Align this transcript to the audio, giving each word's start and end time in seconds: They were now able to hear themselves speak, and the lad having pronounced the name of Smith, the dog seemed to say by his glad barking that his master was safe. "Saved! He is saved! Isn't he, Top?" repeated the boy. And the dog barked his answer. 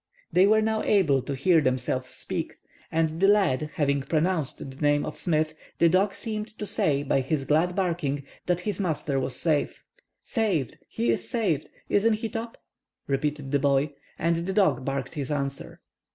They 0.33 0.47
were 0.47 0.63
now 0.63 0.81
able 0.81 1.21
to 1.21 1.35
hear 1.35 1.61
themselves 1.61 2.09
speak, 2.09 2.55
and 2.91 3.19
the 3.19 3.27
lad 3.27 3.69
having 3.75 4.01
pronounced 4.01 4.57
the 4.71 4.75
name 4.81 5.05
of 5.05 5.15
Smith, 5.15 5.53
the 5.77 5.89
dog 5.89 6.15
seemed 6.15 6.57
to 6.57 6.65
say 6.65 7.03
by 7.03 7.21
his 7.21 7.45
glad 7.45 7.75
barking 7.75 8.23
that 8.47 8.61
his 8.61 8.79
master 8.79 9.19
was 9.19 9.35
safe. 9.35 9.83
"Saved! 10.23 10.79
He 10.89 11.11
is 11.11 11.29
saved! 11.29 11.69
Isn't 11.87 12.13
he, 12.13 12.29
Top?" 12.29 12.57
repeated 13.05 13.51
the 13.51 13.59
boy. 13.59 13.93
And 14.17 14.37
the 14.37 14.53
dog 14.53 14.83
barked 14.83 15.13
his 15.13 15.29
answer. 15.29 15.81